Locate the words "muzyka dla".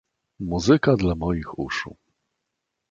0.47-1.15